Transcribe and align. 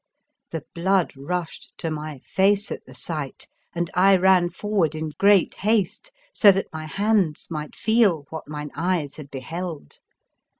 The 0.49 0.65
blood 0.73 1.13
rushed 1.15 1.73
to 1.77 1.91
my 1.91 2.17
face 2.25 2.71
at 2.71 2.83
the 2.87 2.95
sight, 2.95 3.47
and 3.75 3.91
I 3.93 4.15
ran 4.17 4.49
forward 4.49 4.95
in 4.95 5.11
great 5.19 5.53
haste 5.57 6.11
so 6.33 6.51
that 6.53 6.73
my 6.73 6.87
hands 6.87 7.45
might 7.51 7.75
feel 7.75 8.25
what 8.31 8.47
mine 8.47 8.71
eyes 8.73 9.17
had 9.17 9.29
beheld. 9.29 9.99